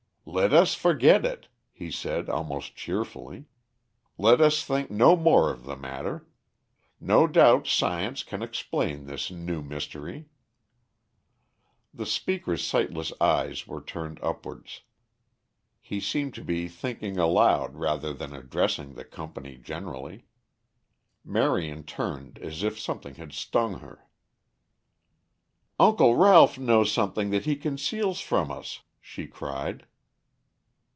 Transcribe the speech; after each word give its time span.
"Let 0.23 0.53
us 0.53 0.75
forget 0.75 1.25
it," 1.25 1.47
he 1.73 1.89
said 1.89 2.29
almost 2.29 2.75
cheerfully. 2.75 3.45
"Let 4.19 4.39
us 4.39 4.63
think 4.63 4.89
no 4.91 5.15
more 5.17 5.51
of 5.51 5.63
the 5.65 5.75
matter. 5.75 6.27
No 7.01 7.25
doubt, 7.27 7.65
science 7.67 8.23
can 8.23 8.41
explain 8.43 9.07
this 9.07 9.31
new 9.31 9.63
mystery." 9.63 10.29
The 11.93 12.05
speaker's 12.05 12.65
sightless 12.65 13.11
eyes 13.19 13.67
were 13.67 13.81
turned 13.81 14.19
upwards; 14.21 14.81
he 15.81 15.99
seemed 15.99 16.35
to 16.35 16.43
be 16.45 16.67
thinking 16.67 17.17
aloud 17.17 17.75
rather 17.75 18.13
than 18.13 18.33
addressing 18.33 18.93
the 18.93 19.03
company 19.03 19.57
generally. 19.57 20.27
Marion 21.25 21.83
turned 21.83 22.37
as 22.37 22.61
if 22.63 22.79
something 22.79 23.15
had 23.15 23.33
stung 23.33 23.79
her. 23.79 24.07
"Uncle 25.79 26.15
Ralph 26.15 26.57
knows 26.59 26.91
something 26.91 27.31
that 27.31 27.45
he 27.45 27.55
conceals 27.55 28.21
from 28.21 28.51
us," 28.51 28.81
she 29.01 29.25
cried. 29.27 29.87